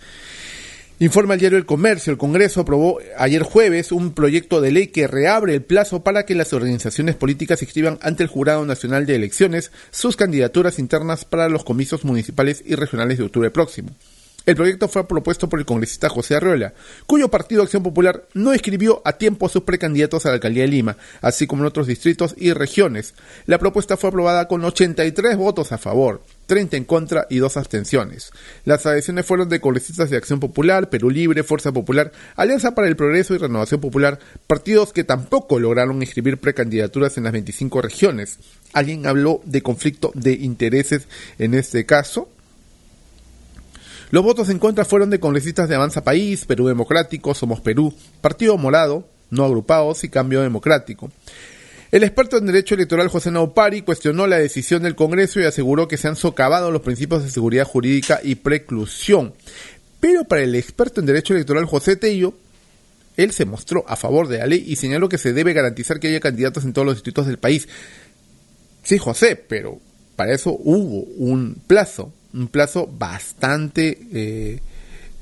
Informa 1.01 1.35
el 1.35 1.39
diario 1.39 1.57
El 1.57 1.65
Comercio, 1.65 2.11
el 2.11 2.17
Congreso 2.17 2.61
aprobó 2.61 2.99
ayer 3.17 3.43
jueves 3.43 3.91
un 3.91 4.13
proyecto 4.13 4.59
de 4.59 4.71
ley 4.71 4.87
que 4.87 5.07
reabre 5.07 5.53
el 5.53 5.61
plazo 5.61 6.03
para 6.03 6.25
que 6.25 6.35
las 6.35 6.51
organizaciones 6.51 7.15
políticas 7.15 7.61
inscriban 7.61 7.99
ante 8.01 8.23
el 8.23 8.29
Jurado 8.29 8.65
Nacional 8.65 9.05
de 9.05 9.15
Elecciones 9.15 9.71
sus 9.91 10.17
candidaturas 10.17 10.79
internas 10.79 11.23
para 11.23 11.47
los 11.47 11.63
comicios 11.63 12.03
municipales 12.03 12.63
y 12.65 12.75
regionales 12.75 13.17
de 13.17 13.25
octubre 13.25 13.51
próximo. 13.51 13.91
El 14.49 14.55
proyecto 14.55 14.87
fue 14.87 15.07
propuesto 15.07 15.47
por 15.47 15.59
el 15.59 15.65
congresista 15.67 16.09
José 16.09 16.33
Arreola, 16.33 16.73
cuyo 17.05 17.29
partido 17.29 17.61
Acción 17.61 17.83
Popular 17.83 18.23
no 18.33 18.51
escribió 18.51 18.99
a 19.05 19.13
tiempo 19.13 19.45
a 19.45 19.49
sus 19.49 19.61
precandidatos 19.61 20.25
a 20.25 20.29
la 20.29 20.33
alcaldía 20.33 20.63
de 20.63 20.69
Lima, 20.69 20.97
así 21.21 21.45
como 21.45 21.61
en 21.61 21.67
otros 21.67 21.85
distritos 21.85 22.33
y 22.35 22.51
regiones. 22.51 23.13
La 23.45 23.59
propuesta 23.59 23.95
fue 23.95 24.09
aprobada 24.09 24.47
con 24.47 24.65
83 24.65 25.37
votos 25.37 25.71
a 25.71 25.77
favor, 25.77 26.23
30 26.47 26.77
en 26.77 26.85
contra 26.85 27.27
y 27.29 27.37
dos 27.37 27.57
abstenciones. 27.57 28.31
Las 28.65 28.87
adhesiones 28.87 29.27
fueron 29.27 29.49
de 29.49 29.61
congresistas 29.61 30.09
de 30.09 30.17
Acción 30.17 30.39
Popular, 30.39 30.89
Perú 30.89 31.11
Libre, 31.11 31.43
Fuerza 31.43 31.71
Popular, 31.71 32.11
Alianza 32.35 32.73
para 32.73 32.87
el 32.87 32.95
Progreso 32.95 33.35
y 33.35 33.37
Renovación 33.37 33.79
Popular, 33.79 34.17
partidos 34.47 34.93
que 34.93 35.03
tampoco 35.03 35.59
lograron 35.59 36.01
escribir 36.01 36.39
precandidaturas 36.39 37.19
en 37.19 37.25
las 37.25 37.33
25 37.33 37.83
regiones. 37.83 38.39
¿Alguien 38.73 39.05
habló 39.05 39.41
de 39.45 39.61
conflicto 39.61 40.11
de 40.15 40.31
intereses 40.31 41.07
en 41.37 41.53
este 41.53 41.85
caso? 41.85 42.29
Los 44.11 44.23
votos 44.23 44.49
en 44.49 44.57
contra 44.57 44.85
fueron 44.85 45.11
de 45.11 45.19
congresistas 45.19 45.69
de 45.69 45.75
Avanza 45.75 46.03
País, 46.03 46.45
Perú 46.45 46.67
Democrático, 46.67 47.35
Somos 47.35 47.61
Perú, 47.61 47.93
Partido 48.21 48.57
Morado, 48.57 49.07
No 49.29 49.45
Agrupados 49.45 50.03
y 50.03 50.09
Cambio 50.09 50.41
Democrático. 50.41 51.11
El 51.91 52.03
experto 52.03 52.37
en 52.37 52.47
derecho 52.47 52.75
electoral 52.75 53.07
José 53.07 53.29
Naupari 53.29 53.83
cuestionó 53.83 54.25
la 54.25 54.37
decisión 54.37 54.81
del 54.81 54.95
Congreso 54.95 55.39
y 55.39 55.45
aseguró 55.45 55.87
que 55.87 55.97
se 55.97 56.07
han 56.07 56.15
socavado 56.15 56.71
los 56.71 56.81
principios 56.81 57.23
de 57.23 57.29
seguridad 57.29 57.65
jurídica 57.65 58.19
y 58.23 58.35
preclusión. 58.35 59.33
Pero 59.99 60.23
para 60.23 60.41
el 60.41 60.55
experto 60.55 60.99
en 60.99 61.05
derecho 61.05 61.33
electoral 61.33 61.65
José 61.65 61.95
Tello, 61.95 62.33
él 63.17 63.31
se 63.31 63.45
mostró 63.45 63.85
a 63.87 63.95
favor 63.95 64.27
de 64.27 64.39
la 64.39 64.47
ley 64.47 64.63
y 64.65 64.75
señaló 64.75 65.09
que 65.09 65.17
se 65.17 65.33
debe 65.33 65.53
garantizar 65.53 65.99
que 65.99 66.07
haya 66.07 66.19
candidatos 66.19 66.63
en 66.63 66.73
todos 66.73 66.85
los 66.85 66.95
distritos 66.95 67.27
del 67.27 67.37
país. 67.37 67.67
Sí, 68.81 68.97
José, 68.97 69.35
pero 69.35 69.79
para 70.15 70.33
eso 70.33 70.51
hubo 70.51 71.03
un 71.17 71.61
plazo 71.67 72.13
un 72.33 72.47
plazo 72.47 72.87
bastante 72.87 73.99
eh, 74.13 74.59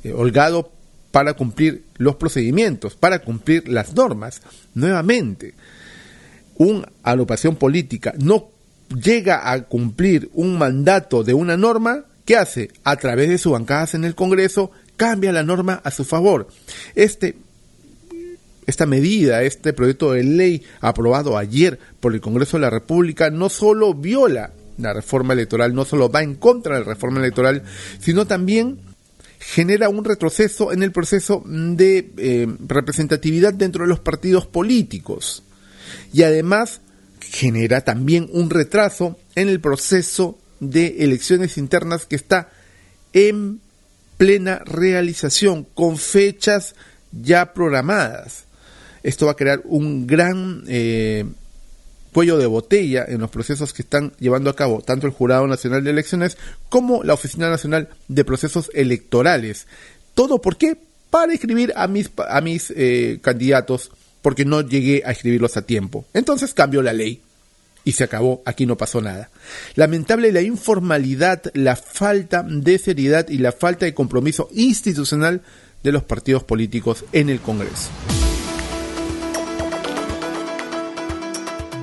eh, 0.04 0.14
holgado 0.14 0.72
para 1.12 1.34
cumplir 1.34 1.84
los 1.98 2.16
procedimientos, 2.16 2.96
para 2.96 3.20
cumplir 3.20 3.68
las 3.68 3.94
normas. 3.94 4.42
Nuevamente, 4.74 5.54
una 6.56 6.88
agrupación 7.04 7.56
política 7.56 8.14
no 8.20 8.50
llega 8.90 9.52
a 9.52 9.64
cumplir 9.64 10.30
un 10.34 10.58
mandato 10.58 11.24
de 11.24 11.34
una 11.34 11.58
norma, 11.58 12.06
¿qué 12.26 12.36
hace? 12.36 12.72
A 12.84 12.96
través 12.98 13.30
de 13.30 13.38
sus 13.38 13.54
bancadas 13.54 13.94
en 13.94 14.04
el 14.04 14.16
Congreso, 14.16 14.72
cambia 14.96 15.32
la 15.32 15.44
norma 15.44 15.82
a 15.84 15.92
su 15.92 16.04
favor. 16.04 16.48
Este, 16.96 17.38
esta 18.66 18.86
medida, 18.86 19.44
este 19.44 19.74
proyecto 19.74 20.12
de 20.12 20.24
ley 20.24 20.64
aprobado 20.82 21.38
ayer 21.38 21.80
por 22.00 22.14
el 22.14 22.22
Congreso 22.22 22.58
de 22.58 22.62
la 22.62 22.70
República, 22.70 23.30
no 23.30 23.50
solo 23.50 23.94
viola 23.94 24.52
la 24.78 24.94
reforma 24.94 25.34
electoral 25.34 25.74
no 25.74 25.86
solo 25.86 26.10
va 26.10 26.24
en 26.24 26.36
contra 26.36 26.76
de 26.76 26.82
la 26.82 26.94
reforma 26.94 27.20
electoral, 27.20 27.64
sino 28.00 28.28
también 28.28 28.80
genera 29.40 29.90
un 29.90 30.04
retroceso 30.04 30.72
en 30.72 30.84
el 30.84 30.92
proceso 30.92 31.44
de 31.46 32.12
eh, 32.18 32.48
representatividad 32.68 33.54
dentro 33.54 33.84
de 33.84 33.90
los 33.90 34.00
partidos 34.00 34.46
políticos. 34.46 35.44
Y 36.14 36.24
además 36.24 36.82
genera 37.22 37.82
también 37.82 38.30
un 38.32 38.50
retraso 38.50 39.18
en 39.36 39.50
el 39.50 39.60
proceso 39.60 40.38
de 40.60 40.98
elecciones 41.00 41.58
internas 41.58 42.06
que 42.06 42.16
está 42.16 42.50
en 43.14 43.62
plena 44.18 44.62
realización, 44.66 45.66
con 45.74 45.98
fechas 45.98 46.76
ya 47.12 47.54
programadas. 47.54 48.46
Esto 49.04 49.28
va 49.28 49.34
a 49.34 49.36
crear 49.36 49.62
un 49.66 50.08
gran 50.08 50.64
eh, 50.68 51.26
cuello 52.18 52.40
de 52.40 52.48
botella 52.48 53.06
en 53.08 53.22
los 53.22 53.30
procesos 53.30 53.74
que 53.74 53.84
están 53.84 54.12
llevando 54.18 54.50
a 54.50 54.56
cabo 54.56 54.82
tanto 54.82 55.06
el 55.06 55.14
Jurado 55.14 55.46
Nacional 55.46 55.84
de 55.84 55.92
Elecciones 55.92 56.36
como 56.68 57.04
la 57.04 57.14
Oficina 57.14 57.48
Nacional 57.48 57.90
de 58.08 58.26
Procesos 58.26 58.72
Electorales. 58.74 59.68
¿Todo 60.16 60.42
por 60.42 60.58
qué? 60.58 60.80
Para 61.12 61.32
escribir 61.32 61.74
a 61.76 61.86
mis, 61.88 62.10
a 62.28 62.42
mis 62.42 62.74
eh, 62.76 63.20
candidatos 63.22 63.92
porque 64.24 64.46
no 64.46 64.62
llegué 64.62 65.04
a 65.06 65.12
escribirlos 65.12 65.58
a 65.58 65.62
tiempo. 65.62 66.06
Entonces 66.16 66.56
cambió 66.56 66.82
la 66.82 66.92
ley 66.92 67.22
y 67.84 67.92
se 67.92 68.06
acabó, 68.06 68.42
aquí 68.46 68.66
no 68.66 68.78
pasó 68.78 69.00
nada. 69.00 69.30
Lamentable 69.76 70.32
la 70.32 70.42
informalidad, 70.42 71.44
la 71.54 71.76
falta 71.76 72.42
de 72.42 72.80
seriedad 72.80 73.30
y 73.30 73.38
la 73.38 73.52
falta 73.52 73.86
de 73.86 73.94
compromiso 73.94 74.50
institucional 74.54 75.44
de 75.84 75.92
los 75.92 76.02
partidos 76.02 76.44
políticos 76.44 77.06
en 77.12 77.30
el 77.30 77.42
Congreso. 77.42 77.92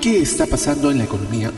¿Qué 0.00 0.22
está 0.22 0.46
pasando 0.46 0.90
en 0.90 0.96
la 0.96 1.04
economía? 1.04 1.52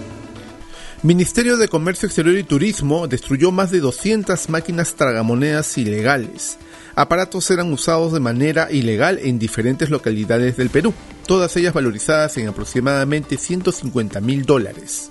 Ministerio 1.05 1.57
de 1.57 1.69
Comercio 1.69 2.07
Exterior 2.07 2.37
y 2.37 2.43
Turismo 2.43 3.07
destruyó 3.07 3.53
más 3.53 3.71
de 3.71 3.79
200 3.79 4.49
máquinas 4.49 4.95
tragamonedas 4.95 5.79
ilegales. 5.79 6.59
Aparatos 6.97 7.49
eran 7.53 7.73
usados 7.73 8.13
de 8.13 8.19
manera 8.19 8.67
ilegal 8.73 9.21
en 9.23 9.39
diferentes 9.39 9.91
localidades 9.91 10.57
del 10.57 10.71
Perú, 10.71 10.93
todas 11.29 11.57
ellas 11.57 11.73
valorizadas 11.73 12.37
en 12.37 12.49
aproximadamente 12.49 13.37
150 13.37 14.21
mil 14.21 14.45
dólares. 14.45 15.09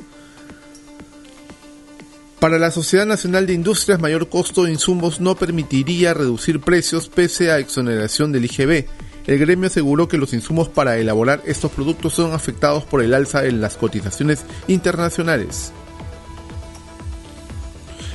Para 2.41 2.59
la 2.59 2.71
Sociedad 2.71 3.05
Nacional 3.05 3.47
de 3.47 3.53
Industrias, 3.53 4.01
mayor 4.01 4.27
costo 4.27 4.65
de 4.65 4.71
insumos 4.71 5.21
no 5.21 5.35
permitiría 5.35 6.13
reducir 6.13 6.59
precios 6.59 7.07
pese 7.07 7.49
a 7.49 7.59
exoneración 7.59 8.33
del 8.33 8.45
IGB. 8.45 8.87
El 9.31 9.39
gremio 9.39 9.67
aseguró 9.67 10.09
que 10.09 10.17
los 10.17 10.33
insumos 10.33 10.67
para 10.67 10.97
elaborar 10.97 11.41
estos 11.45 11.71
productos 11.71 12.15
son 12.15 12.33
afectados 12.33 12.83
por 12.83 13.01
el 13.01 13.13
alza 13.13 13.45
en 13.45 13.61
las 13.61 13.77
cotizaciones 13.77 14.43
internacionales. 14.67 15.71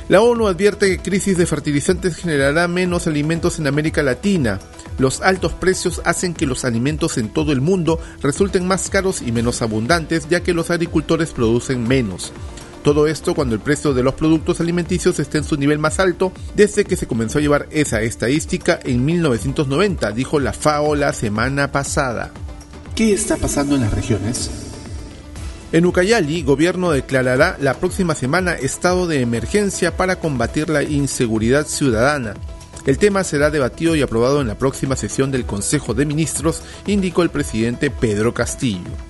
La 0.09 0.21
ONU 0.21 0.45
advierte 0.45 0.91
que 0.91 1.01
crisis 1.01 1.35
de 1.35 1.47
fertilizantes 1.47 2.17
generará 2.17 2.67
menos 2.67 3.07
alimentos 3.07 3.57
en 3.57 3.65
América 3.65 4.03
Latina. 4.03 4.59
Los 4.99 5.21
altos 5.21 5.53
precios 5.53 6.03
hacen 6.05 6.35
que 6.35 6.45
los 6.45 6.63
alimentos 6.65 7.17
en 7.17 7.29
todo 7.29 7.51
el 7.51 7.61
mundo 7.61 7.99
resulten 8.21 8.67
más 8.67 8.87
caros 8.91 9.23
y 9.23 9.31
menos 9.31 9.63
abundantes 9.63 10.29
ya 10.29 10.43
que 10.43 10.53
los 10.53 10.69
agricultores 10.69 11.31
producen 11.31 11.87
menos. 11.87 12.31
Todo 12.87 13.05
esto 13.05 13.35
cuando 13.35 13.53
el 13.53 13.59
precio 13.59 13.93
de 13.93 14.01
los 14.01 14.13
productos 14.13 14.61
alimenticios 14.61 15.19
está 15.19 15.37
en 15.37 15.43
su 15.43 15.57
nivel 15.57 15.77
más 15.77 15.99
alto 15.99 16.31
desde 16.55 16.85
que 16.85 16.95
se 16.95 17.05
comenzó 17.05 17.37
a 17.37 17.41
llevar 17.41 17.67
esa 17.69 18.01
estadística 18.01 18.79
en 18.81 19.03
1990, 19.03 20.09
dijo 20.13 20.39
la 20.39 20.53
FAO 20.53 20.95
la 20.95 21.11
semana 21.11 21.69
pasada. 21.69 22.31
¿Qué 22.95 23.11
está 23.11 23.35
pasando 23.35 23.75
en 23.75 23.81
las 23.81 23.93
regiones? 23.93 24.49
En 25.73 25.85
Ucayali, 25.85 26.43
gobierno 26.43 26.91
declarará 26.91 27.57
la 27.59 27.73
próxima 27.73 28.15
semana 28.15 28.53
estado 28.53 29.05
de 29.05 29.19
emergencia 29.19 29.97
para 29.97 30.21
combatir 30.21 30.69
la 30.69 30.83
inseguridad 30.83 31.67
ciudadana. 31.67 32.35
El 32.85 32.97
tema 32.97 33.25
será 33.25 33.51
debatido 33.51 33.97
y 33.97 34.01
aprobado 34.01 34.39
en 34.39 34.47
la 34.47 34.57
próxima 34.57 34.95
sesión 34.95 35.29
del 35.29 35.45
Consejo 35.45 35.93
de 35.93 36.05
Ministros, 36.05 36.61
indicó 36.85 37.21
el 37.21 37.31
presidente 37.31 37.91
Pedro 37.91 38.33
Castillo. 38.33 39.06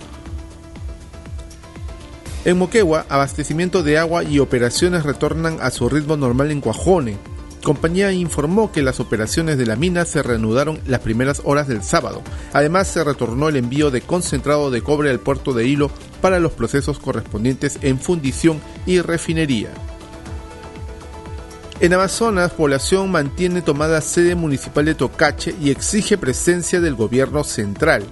En 2.47 2.57
Moquegua, 2.57 3.05
abastecimiento 3.09 3.83
de 3.83 3.97
agua 3.97 4.23
y 4.23 4.39
operaciones 4.39 5.03
retornan 5.03 5.57
a 5.59 5.69
su 5.69 5.89
ritmo 5.89 6.15
normal 6.15 6.49
en 6.49 6.61
Cuajone. 6.61 7.17
Compañía 7.61 8.13
informó 8.13 8.71
que 8.71 8.81
las 8.81 9.01
operaciones 9.01 9.57
de 9.57 9.65
la 9.65 9.75
mina 9.75 10.05
se 10.05 10.23
reanudaron 10.23 10.79
las 10.87 11.01
primeras 11.01 11.41
horas 11.43 11.67
del 11.67 11.83
sábado. 11.83 12.21
Además, 12.53 12.87
se 12.87 13.03
retornó 13.03 13.49
el 13.49 13.57
envío 13.57 13.91
de 13.91 13.99
concentrado 13.99 14.71
de 14.71 14.81
cobre 14.81 15.09
al 15.09 15.19
puerto 15.19 15.51
de 15.51 15.67
Hilo 15.67 15.91
para 16.21 16.39
los 16.39 16.53
procesos 16.53 16.99
correspondientes 16.99 17.79
en 17.81 17.99
fundición 17.99 18.61
y 18.85 19.01
refinería. 19.01 19.71
En 21.81 21.93
Amazonas, 21.93 22.53
población 22.53 23.11
mantiene 23.11 23.61
tomada 23.61 23.99
sede 23.99 24.35
municipal 24.35 24.85
de 24.85 24.95
Tocache 24.95 25.53
y 25.61 25.69
exige 25.69 26.17
presencia 26.17 26.79
del 26.79 26.95
gobierno 26.95 27.43
central 27.43 28.05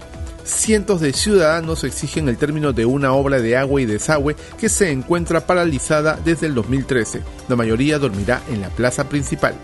cientos 0.45 1.01
de 1.01 1.11
ciudadanos 1.11 1.83
exigen 1.83 2.29
el 2.29 2.37
término 2.37 2.71
de 2.71 2.85
una 2.85 3.13
obra 3.13 3.39
de 3.39 3.57
agua 3.57 3.81
y 3.81 3.85
desagüe 3.85 4.35
que 4.59 4.69
se 4.69 4.91
encuentra 4.91 5.45
paralizada 5.45 6.19
desde 6.23 6.47
el 6.47 6.55
2013. 6.55 7.21
La 7.49 7.55
mayoría 7.55 7.99
dormirá 7.99 8.41
en 8.49 8.61
la 8.61 8.69
plaza 8.69 9.09
principal. 9.09 9.55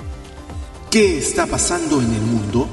¿Qué 0.90 1.18
está 1.18 1.48
pasando 1.48 2.02
en 2.02 2.14
el 2.14 2.22
mundo? 2.22 2.68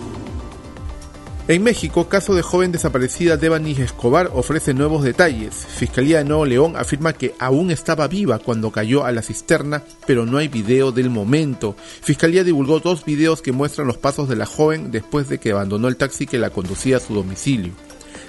En 1.49 1.62
México, 1.62 2.11
caso 2.11 2.35
de 2.35 2.42
joven 2.42 2.73
desaparecida 2.73 3.38
Devani 3.38 3.73
Escobar 3.73 4.31
ofrece 4.35 4.75
nuevos 4.75 5.03
detalles. 5.03 5.55
Fiscalía 5.55 6.18
de 6.18 6.25
Nuevo 6.25 6.44
León 6.44 6.75
afirma 6.77 7.14
que 7.14 7.35
aún 7.38 7.71
estaba 7.71 8.07
viva 8.07 8.38
cuando 8.38 8.71
cayó 8.71 9.07
a 9.07 9.12
la 9.12 9.23
cisterna, 9.23 9.83
pero 10.07 10.27
no 10.27 10.37
hay 10.37 10.49
video 10.49 10.92
del 10.92 11.09
momento. 11.09 11.75
Fiscalía 12.03 12.44
divulgó 12.44 12.81
dos 12.81 13.03
videos 13.07 13.40
que 13.40 13.53
muestran 13.53 13.87
los 13.87 13.97
pasos 13.97 14.29
de 14.29 14.37
la 14.37 14.44
joven 14.44 14.90
después 14.90 15.31
de 15.31 15.38
que 15.38 15.53
abandonó 15.53 15.88
el 15.88 15.97
taxi 15.97 16.27
que 16.27 16.37
la 16.37 16.51
conducía 16.51 16.99
a 16.99 17.01
su 17.01 17.14
domicilio. 17.14 17.73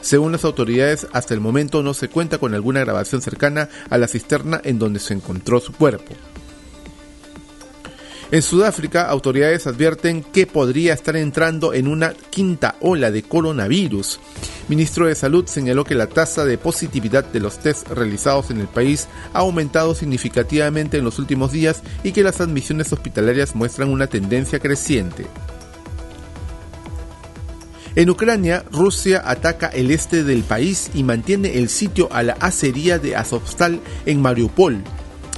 Según 0.02 0.32
las 0.32 0.46
autoridades, 0.46 1.08
hasta 1.12 1.34
el 1.34 1.40
momento 1.40 1.84
no 1.84 1.94
se 1.94 2.10
cuenta 2.10 2.38
con 2.38 2.54
alguna 2.54 2.82
grabación 2.82 3.22
cercana 3.22 3.70
a 3.90 3.98
la 3.98 4.08
cisterna 4.08 4.62
en 4.64 4.80
donde 4.80 5.00
se 5.00 5.14
encontró 5.14 5.60
su 5.60 5.74
cuerpo. 5.74 6.16
En 8.32 8.44
Sudáfrica, 8.44 9.10
autoridades 9.10 9.66
advierten 9.66 10.22
que 10.22 10.46
podría 10.46 10.94
estar 10.94 11.16
entrando 11.16 11.74
en 11.74 11.88
una 11.88 12.14
quinta 12.14 12.76
ola 12.80 13.10
de 13.10 13.24
coronavirus. 13.24 14.20
Ministro 14.68 15.08
de 15.08 15.16
Salud 15.16 15.48
señaló 15.48 15.84
que 15.84 15.96
la 15.96 16.06
tasa 16.06 16.46
de 16.46 16.60
positividad 16.60 17.24
de 17.24 17.40
los 17.40 17.58
test 17.58 17.88
realizados 17.88 18.52
en 18.52 18.60
el 18.60 18.68
país 18.68 19.08
ha 19.34 19.40
aumentado 19.40 19.96
significativamente 19.96 20.98
en 20.98 21.06
los 21.06 21.18
últimos 21.18 21.52
días 21.52 21.82
y 22.04 22.12
que 22.12 22.22
las 22.22 22.40
admisiones 22.40 22.94
hospitalarias 22.94 23.56
muestran 23.56 23.90
una 23.90 24.06
tendencia 24.06 24.60
creciente. 24.60 25.26
En 27.96 28.10
Ucrania, 28.10 28.64
Rusia 28.72 29.24
ataca 29.26 29.68
el 29.68 29.90
este 29.92 30.24
del 30.24 30.44
país 30.44 30.92
y 30.94 31.04
mantiene 31.04 31.58
el 31.58 31.70
sitio 31.70 32.08
a 32.12 32.22
la 32.22 32.34
acería 32.34 33.00
de 33.00 33.16
Azovstal 33.16 33.80
en 34.06 34.22
Mariupol. 34.22 34.84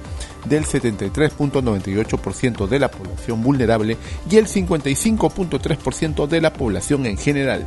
del 0.47 0.65
73.98% 0.65 2.67
de 2.67 2.79
la 2.79 2.91
población 2.91 3.43
vulnerable 3.43 3.99
y 4.31 4.37
el 4.37 4.47
55.3% 4.47 6.27
de 6.27 6.41
la 6.41 6.55
población 6.55 7.05
en 7.05 7.19
general. 7.19 7.67